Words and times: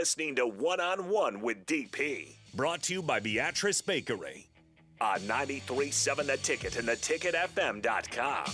listening 0.00 0.34
to 0.34 0.46
One 0.46 0.80
on 0.80 1.10
One 1.10 1.42
with 1.42 1.66
DP 1.66 2.36
Brought 2.54 2.84
to 2.84 2.94
you 2.94 3.02
by 3.02 3.20
Beatrice 3.20 3.82
Bakery. 3.82 4.48
on 4.98 5.18
93.7 5.18 6.26
The 6.26 6.38
Ticket 6.38 6.76
and 6.78 6.88
theticketfm.com. 6.88 8.44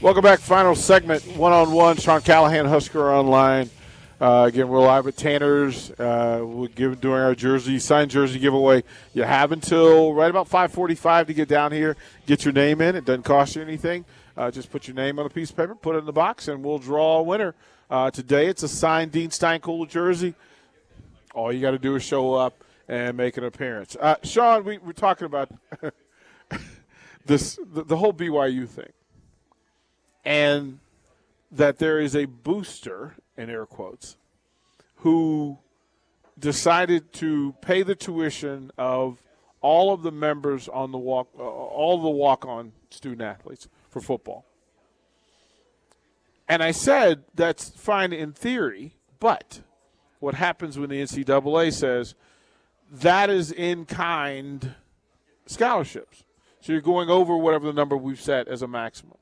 Welcome 0.00 0.22
back. 0.22 0.38
Final 0.38 0.76
segment, 0.76 1.24
one 1.36 1.52
on 1.52 1.72
one. 1.72 1.96
Sean 1.96 2.20
Callahan, 2.20 2.66
Husker 2.66 3.12
Online. 3.12 3.68
Uh, 4.24 4.46
again, 4.46 4.66
we're 4.68 4.80
live 4.80 5.06
at 5.06 5.18
Tanner's. 5.18 5.90
Uh, 5.90 6.40
we're 6.42 6.68
give, 6.68 6.98
doing 6.98 7.20
our 7.20 7.34
jersey, 7.34 7.78
signed 7.78 8.10
jersey 8.10 8.38
giveaway. 8.38 8.82
You 9.12 9.22
have 9.24 9.52
until 9.52 10.14
right 10.14 10.30
about 10.30 10.48
5:45 10.48 11.26
to 11.26 11.34
get 11.34 11.46
down 11.46 11.72
here, 11.72 11.94
get 12.24 12.42
your 12.42 12.54
name 12.54 12.80
in. 12.80 12.96
It 12.96 13.04
doesn't 13.04 13.24
cost 13.24 13.54
you 13.54 13.60
anything. 13.60 14.06
Uh, 14.34 14.50
just 14.50 14.70
put 14.70 14.88
your 14.88 14.94
name 14.94 15.18
on 15.18 15.26
a 15.26 15.28
piece 15.28 15.50
of 15.50 15.58
paper, 15.58 15.74
put 15.74 15.94
it 15.94 15.98
in 15.98 16.06
the 16.06 16.12
box, 16.12 16.48
and 16.48 16.64
we'll 16.64 16.78
draw 16.78 17.18
a 17.18 17.22
winner. 17.22 17.54
Uh, 17.90 18.10
today, 18.10 18.46
it's 18.46 18.62
a 18.62 18.68
signed 18.68 19.12
Dean 19.12 19.28
Steinkuhl 19.28 19.86
jersey. 19.90 20.32
All 21.34 21.52
you 21.52 21.60
got 21.60 21.72
to 21.72 21.78
do 21.78 21.94
is 21.94 22.02
show 22.02 22.32
up 22.32 22.64
and 22.88 23.18
make 23.18 23.36
an 23.36 23.44
appearance. 23.44 23.94
Uh, 24.00 24.16
Sean, 24.22 24.64
we, 24.64 24.78
we're 24.78 24.92
talking 24.92 25.26
about 25.26 25.50
this 27.26 27.58
the, 27.74 27.84
the 27.84 27.96
whole 27.98 28.14
BYU 28.14 28.66
thing 28.66 28.92
and 30.24 30.78
that 31.50 31.78
there 31.78 32.00
is 32.00 32.16
a 32.16 32.24
booster 32.24 33.14
in 33.36 33.50
air 33.50 33.66
quotes 33.66 34.16
who 34.96 35.58
decided 36.38 37.12
to 37.12 37.54
pay 37.60 37.82
the 37.82 37.94
tuition 37.94 38.70
of 38.76 39.22
all 39.60 39.94
of 39.94 40.02
the 40.02 40.10
members 40.10 40.68
on 40.68 40.92
the 40.92 40.98
walk 40.98 41.28
uh, 41.38 41.42
all 41.42 42.02
the 42.02 42.10
walk-on 42.10 42.72
student 42.90 43.22
athletes 43.22 43.68
for 43.88 44.00
football. 44.00 44.44
And 46.48 46.62
i 46.62 46.72
said 46.72 47.24
that's 47.34 47.70
fine 47.70 48.12
in 48.12 48.32
theory 48.32 48.96
but 49.20 49.60
what 50.20 50.34
happens 50.34 50.78
when 50.78 50.90
the 50.90 51.00
ncaa 51.00 51.72
says 51.72 52.14
that 52.90 53.30
is 53.30 53.50
in 53.52 53.86
kind 53.86 54.74
scholarships? 55.46 56.24
So 56.60 56.72
you're 56.72 56.82
going 56.82 57.10
over 57.10 57.36
whatever 57.36 57.66
the 57.66 57.72
number 57.72 57.96
we've 57.96 58.20
set 58.20 58.48
as 58.48 58.62
a 58.62 58.68
maximum 58.68 59.18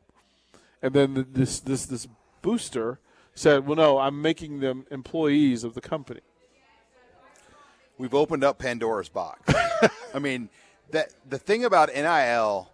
and 0.82 0.94
then 0.94 1.14
the, 1.14 1.22
this 1.22 1.60
this 1.60 1.86
this 1.86 2.08
booster 2.42 2.98
said, 3.34 3.66
"Well, 3.66 3.76
no, 3.76 3.98
I'm 3.98 4.20
making 4.20 4.60
them 4.60 4.86
employees 4.90 5.64
of 5.64 5.74
the 5.74 5.80
company." 5.80 6.20
We've 7.98 8.14
opened 8.14 8.42
up 8.42 8.58
Pandora's 8.58 9.08
box. 9.08 9.54
I 10.14 10.18
mean, 10.18 10.48
that 10.90 11.12
the 11.28 11.38
thing 11.38 11.64
about 11.64 11.88
NIL 11.94 12.70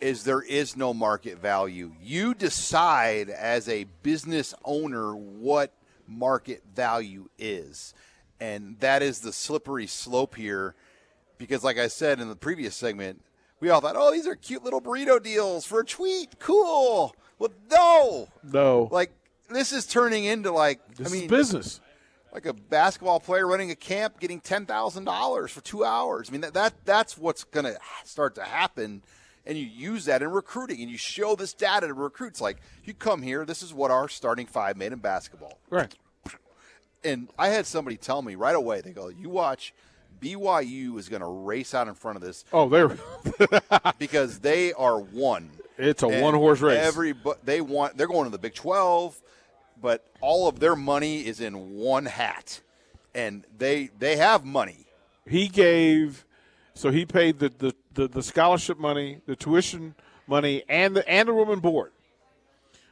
is 0.00 0.24
there 0.24 0.42
is 0.42 0.76
no 0.76 0.94
market 0.94 1.38
value. 1.38 1.92
You 2.02 2.34
decide 2.34 3.28
as 3.28 3.68
a 3.68 3.84
business 4.02 4.54
owner 4.64 5.14
what 5.14 5.72
market 6.06 6.62
value 6.74 7.28
is. 7.38 7.94
And 8.40 8.78
that 8.80 9.02
is 9.02 9.20
the 9.20 9.32
slippery 9.32 9.86
slope 9.86 10.34
here 10.34 10.74
because 11.38 11.62
like 11.62 11.78
I 11.78 11.88
said 11.88 12.20
in 12.20 12.28
the 12.28 12.36
previous 12.36 12.76
segment, 12.76 13.22
we 13.60 13.68
all 13.70 13.80
thought, 13.80 13.96
"Oh, 13.96 14.10
these 14.12 14.26
are 14.26 14.34
cute 14.34 14.64
little 14.64 14.80
burrito 14.80 15.22
deals 15.22 15.64
for 15.66 15.80
a 15.80 15.84
tweet. 15.84 16.38
Cool." 16.38 17.14
Well, 17.38 17.50
no. 17.70 18.28
No, 18.42 18.88
Like 18.92 19.12
this 19.48 19.72
is 19.72 19.86
turning 19.86 20.24
into 20.24 20.52
like 20.52 20.80
this 20.96 21.08
I 21.08 21.10
mean 21.10 21.28
business. 21.28 21.80
like 22.32 22.44
a 22.46 22.52
basketball 22.52 23.18
player 23.20 23.46
running 23.46 23.70
a 23.70 23.74
camp 23.76 24.20
getting 24.20 24.40
ten 24.40 24.66
thousand 24.66 25.04
dollars 25.04 25.50
for 25.50 25.60
two 25.62 25.84
hours. 25.84 26.28
I 26.28 26.32
mean 26.32 26.40
that, 26.42 26.54
that 26.54 26.74
that's 26.84 27.16
what's 27.18 27.44
going 27.44 27.64
to 27.66 27.78
start 28.04 28.34
to 28.36 28.42
happen, 28.44 29.02
and 29.46 29.56
you 29.56 29.64
use 29.64 30.04
that 30.04 30.22
in 30.22 30.30
recruiting, 30.30 30.80
and 30.82 30.90
you 30.90 30.98
show 30.98 31.34
this 31.34 31.54
data 31.54 31.86
to 31.86 31.94
recruits. 31.94 32.40
Like 32.40 32.58
you 32.84 32.92
come 32.94 33.22
here, 33.22 33.44
this 33.46 33.62
is 33.62 33.72
what 33.72 33.90
our 33.90 34.08
starting 34.08 34.46
five 34.46 34.76
made 34.76 34.92
in 34.92 34.98
basketball. 34.98 35.58
Right. 35.70 35.94
And 37.02 37.28
I 37.38 37.48
had 37.48 37.64
somebody 37.64 37.96
tell 37.96 38.20
me 38.20 38.34
right 38.34 38.54
away. 38.54 38.82
They 38.82 38.90
go, 38.92 39.08
"You 39.08 39.30
watch." 39.30 39.72
BYU 40.20 40.98
is 40.98 41.08
going 41.08 41.22
to 41.22 41.28
race 41.28 41.74
out 41.74 41.88
in 41.88 41.94
front 41.94 42.16
of 42.16 42.22
this 42.22 42.44
Oh, 42.52 42.68
they're 42.68 42.96
because 43.98 44.40
they 44.40 44.72
are 44.74 44.98
one. 45.00 45.50
it's 45.78 46.02
a 46.02 46.08
one 46.08 46.34
horse 46.34 46.60
race. 46.60 46.78
Every 46.78 47.14
they 47.44 47.60
want 47.60 47.96
they're 47.96 48.06
going 48.06 48.24
to 48.24 48.30
the 48.30 48.38
Big 48.38 48.54
Twelve, 48.54 49.20
but 49.80 50.04
all 50.20 50.48
of 50.48 50.60
their 50.60 50.76
money 50.76 51.26
is 51.26 51.40
in 51.40 51.74
one 51.76 52.06
hat, 52.06 52.60
and 53.14 53.44
they 53.56 53.90
they 53.98 54.16
have 54.16 54.44
money. 54.44 54.86
he 55.26 55.48
gave, 55.48 56.24
so 56.74 56.90
he 56.90 57.06
paid 57.06 57.38
the, 57.38 57.48
the, 57.58 57.74
the, 57.94 58.08
the 58.08 58.22
scholarship 58.22 58.78
money, 58.78 59.20
the 59.26 59.36
tuition 59.36 59.94
money, 60.26 60.62
and 60.68 60.94
the 60.96 61.08
and 61.08 61.28
the 61.28 61.32
room 61.32 61.50
and 61.50 61.62
board 61.62 61.92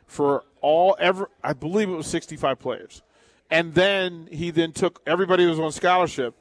for 0.06 0.44
all 0.60 0.96
ever. 0.98 1.28
I 1.44 1.52
believe 1.52 1.88
it 1.88 1.94
was 1.94 2.06
65 2.06 2.58
players, 2.58 3.02
and 3.50 3.74
then 3.74 4.28
he 4.30 4.50
then 4.50 4.72
took 4.72 5.00
everybody 5.06 5.44
who 5.44 5.50
was 5.50 5.60
on 5.60 5.72
scholarship 5.72 6.34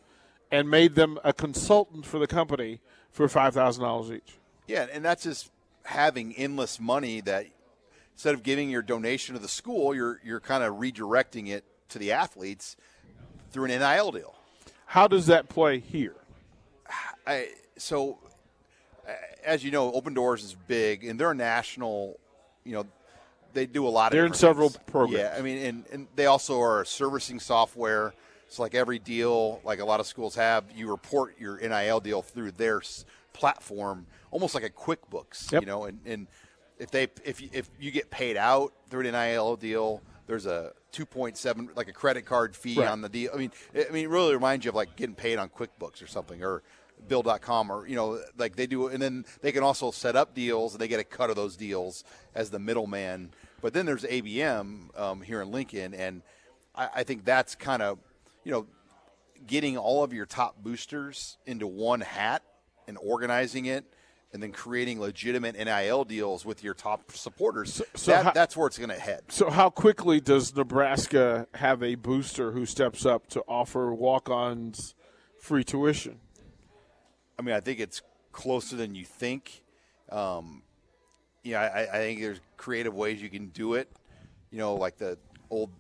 and 0.52 0.69
made 0.69 0.96
them 0.96 1.19
a 1.24 1.34
consultant 1.34 2.06
for 2.06 2.19
the 2.19 2.28
company 2.28 2.80
for 3.12 3.28
five 3.28 3.53
thousand 3.53 3.84
dollars 3.84 4.12
each. 4.12 4.35
Yeah, 4.68 4.88
and 4.91 5.03
that's 5.03 5.24
just 5.24 5.52
having 5.84 6.34
endless 6.35 6.80
money 6.80 7.22
that 7.22 7.47
instead 8.13 8.34
of 8.34 8.44
giving 8.44 8.69
your 8.69 8.81
donation 8.81 9.35
to 9.35 9.41
the 9.41 9.47
school, 9.47 9.96
you're 9.96 10.19
you're 10.24 10.40
kind 10.40 10.63
of 10.63 10.75
redirecting 10.75 11.50
it 11.50 11.63
to 11.90 12.00
the 12.00 12.12
athletes 12.12 12.75
through 13.52 13.66
an 13.66 13.80
NIL 13.80 14.12
deal. 14.12 14.35
How 14.85 15.08
does 15.08 15.28
that 15.28 15.50
play 15.50 15.80
here? 15.80 16.16
I 17.25 17.50
so 17.78 18.19
as 19.44 19.64
you 19.64 19.72
know, 19.72 19.91
Opendorse 19.91 20.44
is 20.44 20.56
big, 20.68 21.06
and 21.06 21.19
they're 21.19 21.31
a 21.31 21.35
national. 21.35 22.19
You 22.64 22.74
know, 22.74 22.85
they 23.53 23.66
do 23.66 23.88
a 23.88 23.90
lot 23.90 24.08
of. 24.08 24.12
They're 24.12 24.25
in 24.25 24.34
several 24.34 24.69
things. 24.69 24.84
programs. 24.85 25.24
Yeah, 25.24 25.35
I 25.38 25.41
mean, 25.41 25.58
and, 25.58 25.85
and 25.91 26.08
they 26.16 26.25
also 26.25 26.59
are 26.62 26.81
a 26.81 26.85
servicing 26.85 27.40
software. 27.40 28.14
So, 28.50 28.62
like 28.62 28.75
every 28.75 29.00
deal, 29.00 29.59
like 29.63 29.80
a 29.80 29.85
lot 29.85 30.00
of 30.00 30.08
schools 30.08 30.35
have, 30.35 30.63
you 30.75 30.90
report 30.90 31.40
your 31.40 31.58
NIL 31.58 32.00
deal 32.00 32.22
through 32.22 32.52
their 32.52 32.81
platform, 33.34 34.06
almost 34.31 34.56
like 34.56 34.63
a 34.63 34.69
QuickBooks. 34.69 35.52
Yep. 35.52 35.62
You 35.62 35.68
know, 35.68 35.84
and, 35.85 36.00
and 36.06 36.28
if 36.80 36.91
they 36.91 37.08
if 37.25 37.41
you, 37.41 37.50
if 37.53 37.69
you 37.80 37.91
get 37.91 38.09
paid 38.09 38.38
out 38.38 38.74
through 38.90 39.06
an 39.08 39.12
NIL 39.13 39.56
deal, 39.58 40.02
there's 40.28 40.46
a 40.46 40.72
2.7 40.94 41.75
like 41.75 41.88
a 41.88 41.94
credit 41.94 42.25
card 42.25 42.56
fee 42.56 42.75
Right. 42.80 42.88
on 42.88 43.02
the 43.02 43.09
deal. 43.09 43.31
I 43.34 43.38
mean, 43.38 43.52
it, 43.74 43.88
I 43.90 43.94
mean, 43.94 44.06
it 44.06 44.09
really 44.09 44.34
reminds 44.34 44.66
you 44.66 44.69
of 44.69 44.75
like 44.75 44.96
getting 44.96 45.16
paid 45.16 45.38
on 45.38 45.50
QuickBooks 45.50 46.02
or 46.03 46.08
something, 46.08 46.44
or 46.44 46.64
Bill.com, 47.08 47.69
or 47.72 47.88
you 47.88 47.96
know, 47.96 48.19
like 48.38 48.56
they 48.56 48.66
do. 48.68 48.88
And 48.88 49.02
then 49.02 49.25
they 49.41 49.52
can 49.52 49.64
also 49.64 49.91
set 49.91 50.16
up 50.16 50.34
deals, 50.34 50.74
and 50.74 50.81
they 50.81 50.88
get 50.88 51.00
a 51.00 51.03
cut 51.03 51.29
of 51.29 51.35
those 51.35 51.56
deals 51.56 52.03
as 52.34 52.50
the 52.50 52.59
middleman. 52.59 53.31
But 53.62 53.74
then 53.74 53.85
there's 53.85 54.03
ABM 54.03 54.97
um, 55.00 55.22
here 55.22 55.41
in 55.41 55.52
Lincoln, 55.52 55.94
and 55.94 56.22
I, 56.75 56.90
I 56.97 57.03
think 57.03 57.25
that's 57.25 57.56
kind 57.56 57.81
of 57.81 58.00
you 58.47 58.53
know 58.53 58.66
getting 59.46 59.78
all 59.78 60.03
of 60.06 60.13
your 60.13 60.25
top 60.25 60.63
boosters 60.63 61.38
into 61.46 61.68
one 61.68 62.00
hat 62.00 62.44
and 62.88 62.97
organizing 63.03 63.66
it. 63.66 63.85
And 64.34 64.44
then 64.44 64.52
creating 64.52 65.00
legitimate 65.00 65.56
NIL 65.56 66.03
deals 66.03 66.46
with 66.46 66.62
your 66.62 66.74
top 66.74 67.13
supporters. 67.13 67.81
so 67.96 68.12
that, 68.12 68.25
how- 68.25 68.31
that's 68.34 68.58
where 68.58 68.68
it's 68.68 68.78
going 68.78 68.90
to 68.90 69.00
head. 69.00 69.22
So, 69.30 69.50
how 69.50 69.69
quickly 69.69 70.19
does 70.19 70.53
Nebraska 70.53 71.47
have 71.53 71.81
a 71.81 71.96
booster 71.96 72.52
who 72.52 72.66
steps 72.66 73.06
up 73.06 73.28
to 73.30 73.41
offer 73.47 73.94
walk-ons 73.94 74.96
free 75.40 75.64
tuition? 75.64 76.19
I 77.40 77.41
mean, 77.41 77.56
I 77.56 77.62
think 77.62 77.79
it's 77.79 78.02
closer 78.34 78.75
than 78.75 78.96
you 78.96 79.06
think. 79.06 79.64
Um, 80.12 80.62
you 81.41 81.53
know, 81.53 81.59
I, 81.59 81.84
I 81.84 81.97
think 82.00 82.19
there's 82.19 82.41
creative 82.58 82.94
ways 82.94 83.22
you 83.22 83.29
can 83.29 83.47
do 83.47 83.75
it. 83.75 83.90
You 84.52 84.58
know, 84.58 84.75
like 84.75 84.97
the 84.97 85.18
old 85.50 85.72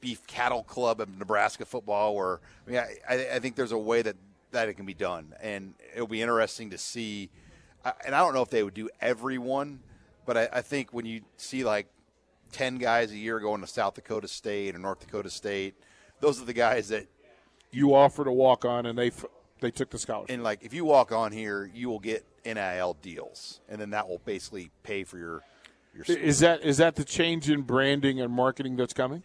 beef 0.00 0.26
cattle 0.26 0.62
club 0.62 1.00
of 1.00 1.08
Nebraska 1.18 1.64
football, 1.64 2.14
where 2.14 2.40
I 2.66 2.70
mean, 2.70 2.80
I, 3.08 3.28
I, 3.34 3.38
think 3.38 3.56
there's 3.56 3.72
a 3.72 3.78
way 3.78 4.02
that 4.02 4.16
that 4.52 4.68
it 4.68 4.74
can 4.74 4.86
be 4.86 4.94
done, 4.94 5.34
and 5.40 5.74
it'll 5.94 6.06
be 6.06 6.22
interesting 6.22 6.70
to 6.70 6.78
see. 6.78 7.30
And 8.04 8.14
I 8.14 8.18
don't 8.18 8.34
know 8.34 8.42
if 8.42 8.50
they 8.50 8.62
would 8.62 8.74
do 8.74 8.90
everyone, 9.00 9.80
but 10.26 10.36
I, 10.36 10.48
I 10.54 10.62
think 10.62 10.92
when 10.92 11.06
you 11.06 11.22
see 11.36 11.64
like 11.64 11.88
ten 12.52 12.76
guys 12.76 13.12
a 13.12 13.16
year 13.16 13.40
going 13.40 13.60
to 13.60 13.66
South 13.66 13.94
Dakota 13.94 14.28
State 14.28 14.74
or 14.74 14.78
North 14.78 15.00
Dakota 15.00 15.30
State, 15.30 15.74
those 16.20 16.40
are 16.40 16.44
the 16.44 16.52
guys 16.52 16.88
that 16.88 17.06
You 17.70 17.94
offer 17.94 18.24
to 18.24 18.32
walk-on, 18.32 18.86
and 18.86 18.98
they 18.98 19.10
they 19.60 19.70
took 19.70 19.90
the 19.90 19.98
scholarship. 19.98 20.34
and 20.34 20.42
like 20.42 20.60
if 20.62 20.72
you 20.72 20.84
walk 20.84 21.12
on 21.12 21.32
here, 21.32 21.70
you 21.72 21.88
will 21.88 22.00
get 22.00 22.24
NIL 22.44 22.96
deals, 23.02 23.60
and 23.68 23.80
then 23.80 23.90
that 23.90 24.08
will 24.08 24.20
basically 24.24 24.70
pay 24.82 25.04
for 25.04 25.18
your 25.18 25.42
your. 25.94 26.04
school. 26.04 26.16
Is 26.16 26.40
that 26.40 26.62
is 26.62 26.76
that 26.78 26.96
the 26.96 27.04
change 27.04 27.50
in 27.50 27.62
branding 27.62 28.20
and 28.20 28.32
marketing 28.32 28.76
that's 28.76 28.92
coming? 28.92 29.22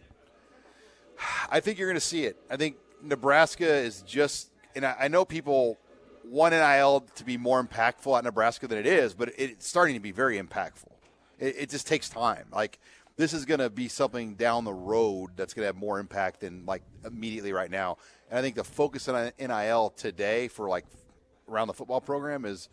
I 1.50 1.60
think 1.60 1.78
you're 1.78 1.88
going 1.88 1.96
to 1.96 2.00
see 2.00 2.24
it. 2.24 2.36
I 2.50 2.56
think 2.56 2.76
Nebraska 3.02 3.66
is 3.66 4.02
just, 4.02 4.50
and 4.74 4.84
I, 4.84 4.96
I 5.00 5.08
know 5.08 5.24
people 5.24 5.78
want 6.24 6.52
NIL 6.54 7.06
to 7.14 7.24
be 7.24 7.36
more 7.36 7.62
impactful 7.62 8.16
at 8.16 8.24
Nebraska 8.24 8.66
than 8.66 8.78
it 8.78 8.86
is, 8.86 9.14
but 9.14 9.28
it, 9.28 9.34
it's 9.38 9.68
starting 9.68 9.94
to 9.94 10.00
be 10.00 10.12
very 10.12 10.40
impactful. 10.40 10.92
It, 11.38 11.56
it 11.58 11.70
just 11.70 11.86
takes 11.86 12.08
time. 12.08 12.46
Like 12.52 12.78
this 13.16 13.32
is 13.32 13.44
going 13.44 13.60
to 13.60 13.70
be 13.70 13.88
something 13.88 14.34
down 14.34 14.64
the 14.64 14.72
road 14.72 15.30
that's 15.36 15.54
going 15.54 15.62
to 15.62 15.66
have 15.66 15.76
more 15.76 15.98
impact 15.98 16.40
than 16.40 16.66
like 16.66 16.82
immediately 17.04 17.52
right 17.52 17.70
now. 17.70 17.98
And 18.30 18.38
I 18.38 18.42
think 18.42 18.56
the 18.56 18.64
focus 18.64 19.08
on 19.08 19.32
NIL 19.38 19.90
today 19.96 20.48
for 20.48 20.68
like 20.68 20.84
around 21.48 21.68
the 21.68 21.74
football 21.74 22.00
program 22.00 22.44
is 22.44 22.68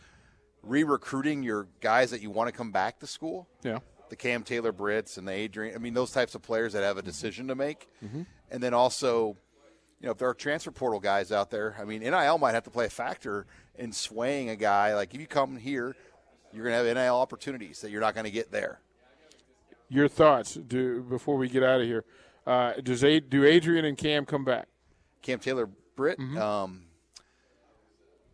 re-recruiting 0.64 1.44
your 1.44 1.68
guys 1.82 2.12
that 2.12 2.22
you 2.22 2.30
want 2.30 2.48
to 2.48 2.52
come 2.52 2.72
back 2.72 3.00
to 3.00 3.08
school. 3.08 3.48
Yeah. 3.64 3.80
The 4.12 4.18
Cam 4.18 4.44
Taylor 4.44 4.74
Britts 4.74 5.18
and 5.18 5.26
the 5.26 5.32
Adrian. 5.32 5.74
I 5.74 5.78
mean, 5.78 5.94
those 5.94 6.12
types 6.12 6.36
of 6.36 6.42
players 6.42 6.74
that 6.74 6.84
have 6.84 6.98
a 6.98 7.02
decision 7.02 7.48
to 7.48 7.56
make. 7.56 7.88
Mm-hmm. 8.04 8.24
And 8.52 8.62
then 8.62 8.74
also, 8.74 9.38
you 10.02 10.06
know, 10.06 10.12
if 10.12 10.18
there 10.18 10.28
are 10.28 10.34
transfer 10.34 10.70
portal 10.70 11.00
guys 11.00 11.32
out 11.32 11.50
there, 11.50 11.78
I 11.80 11.86
mean, 11.86 12.02
NIL 12.02 12.38
might 12.38 12.52
have 12.52 12.66
to 12.66 12.70
play 12.70 12.88
a 12.88 12.90
factor 12.90 13.46
in 13.80 13.94
swaying 13.94 14.50
a 14.50 14.58
guy. 14.58 14.96
Like 14.96 15.14
if 15.14 15.22
you 15.22 15.28
come 15.28 15.56
here, 15.56 15.96
you're 16.52 16.66
going 16.66 16.78
to 16.78 16.86
have 16.86 16.98
NIL 16.98 17.16
opportunities 17.16 17.80
that 17.80 17.90
you're 17.90 18.02
not 18.02 18.14
going 18.14 18.26
to 18.26 18.32
get 18.32 18.52
there. 18.52 18.82
Your 19.88 20.10
thoughts 20.10 20.56
do, 20.56 21.04
before 21.04 21.38
we 21.38 21.48
get 21.48 21.64
out 21.64 21.80
of 21.80 21.88
here. 21.88 22.04
Uh, 22.46 22.74
does 22.84 23.06
a, 23.06 23.22
do 23.22 23.46
Adrian 23.46 23.86
and 23.86 23.98
Cam 23.98 24.26
come 24.26 24.44
back? 24.44 24.68
Cam 25.22 25.40
Taylor 25.40 25.70
Britt. 25.96 26.20
Mm-hmm. 26.20 26.38
Um, 26.38 26.82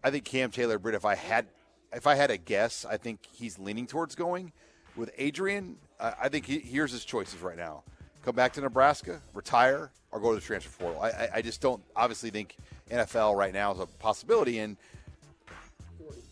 I 0.04 0.10
think 0.10 0.26
Cam 0.26 0.50
Taylor 0.50 0.80
Britt. 0.80 0.96
If 0.96 1.06
I 1.06 1.14
had, 1.14 1.46
if 1.94 2.08
I 2.08 2.16
had 2.16 2.32
a 2.32 2.38
guess, 2.38 2.84
I 2.84 2.98
think 2.98 3.28
he's 3.32 3.60
leaning 3.60 3.86
towards 3.86 4.16
going 4.16 4.54
with 4.98 5.12
Adrian. 5.18 5.78
Uh, 6.00 6.12
I 6.22 6.30
think 6.30 6.46
he, 6.46 6.60
here's 6.60 6.92
his 6.92 7.06
choices 7.06 7.42
right 7.42 7.58
now: 7.58 7.84
come 8.24 8.36
back 8.36 8.54
to 8.54 8.62
Nebraska, 8.62 9.22
retire, 9.34 9.92
or 10.12 10.20
go 10.20 10.30
to 10.30 10.36
the 10.36 10.46
transfer 10.46 10.72
portal. 10.78 11.02
I, 11.02 11.10
I, 11.10 11.30
I 11.36 11.42
just 11.42 11.62
don't 11.62 11.82
obviously 11.96 12.30
think 12.30 12.56
NFL 12.92 13.38
right 13.38 13.54
now 13.54 13.72
is 13.74 13.80
a 13.80 13.86
possibility, 13.86 14.60
and 14.60 14.78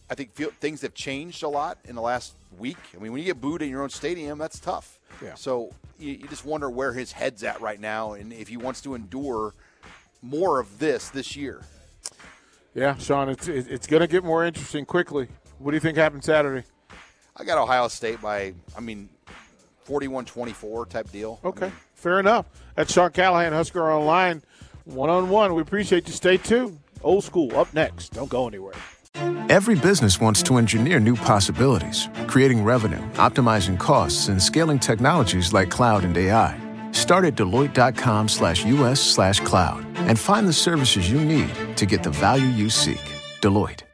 I 0.09 0.15
think 0.15 0.33
feel, 0.33 0.49
things 0.59 0.81
have 0.81 0.93
changed 0.93 1.43
a 1.43 1.49
lot 1.49 1.77
in 1.85 1.95
the 1.95 2.01
last 2.01 2.33
week. 2.57 2.77
I 2.95 3.01
mean, 3.01 3.11
when 3.11 3.19
you 3.19 3.25
get 3.25 3.41
booed 3.41 3.61
in 3.61 3.69
your 3.69 3.83
own 3.83 3.89
stadium, 3.89 4.37
that's 4.37 4.59
tough. 4.59 4.99
Yeah. 5.21 5.35
So 5.35 5.71
you, 5.99 6.13
you 6.13 6.27
just 6.27 6.45
wonder 6.45 6.69
where 6.69 6.93
his 6.93 7.11
head's 7.11 7.43
at 7.43 7.61
right 7.61 7.79
now, 7.79 8.13
and 8.13 8.33
if 8.33 8.47
he 8.47 8.57
wants 8.57 8.81
to 8.81 8.95
endure 8.95 9.53
more 10.21 10.59
of 10.59 10.79
this 10.79 11.09
this 11.09 11.35
year. 11.35 11.61
Yeah, 12.73 12.97
Sean, 12.97 13.29
it's 13.29 13.47
it's 13.47 13.87
going 13.87 14.01
to 14.01 14.07
get 14.07 14.23
more 14.23 14.43
interesting 14.43 14.85
quickly. 14.85 15.29
What 15.59 15.71
do 15.71 15.77
you 15.77 15.81
think 15.81 15.97
happens 15.97 16.25
Saturday? 16.25 16.65
I 17.37 17.43
got 17.43 17.57
Ohio 17.57 17.87
State 17.89 18.21
by, 18.21 18.53
I 18.77 18.79
mean, 18.81 19.09
41-24 19.87 20.89
type 20.89 21.11
deal. 21.11 21.39
I 21.43 21.47
Okay, 21.47 21.65
mean, 21.67 21.73
fair 21.93 22.19
enough. 22.19 22.45
That's 22.75 22.93
Sean 22.93 23.11
Callahan, 23.11 23.53
Husker 23.53 23.91
Online, 23.91 24.41
one 24.85 25.09
on 25.09 25.29
one. 25.29 25.53
We 25.53 25.61
appreciate 25.61 26.07
you. 26.07 26.13
Stay 26.13 26.37
tuned. 26.37 26.79
Old 27.03 27.23
school 27.23 27.55
up 27.57 27.73
next. 27.73 28.13
Don't 28.13 28.29
go 28.29 28.47
anywhere. 28.47 28.73
Every 29.49 29.75
business 29.75 30.19
wants 30.19 30.41
to 30.43 30.57
engineer 30.57 30.99
new 30.99 31.15
possibilities, 31.15 32.09
creating 32.27 32.63
revenue, 32.63 32.99
optimizing 33.13 33.79
costs, 33.79 34.27
and 34.27 34.41
scaling 34.41 34.79
technologies 34.79 35.53
like 35.53 35.69
cloud 35.69 36.03
and 36.03 36.17
AI. 36.17 36.59
Start 36.91 37.25
at 37.25 37.35
Deloitte.com 37.35 38.27
slash 38.27 38.65
US 38.65 38.99
slash 38.99 39.39
cloud 39.41 39.85
and 40.07 40.17
find 40.19 40.47
the 40.47 40.53
services 40.53 41.09
you 41.09 41.19
need 41.23 41.49
to 41.77 41.85
get 41.85 42.03
the 42.03 42.09
value 42.09 42.47
you 42.47 42.69
seek. 42.69 43.01
Deloitte. 43.41 43.84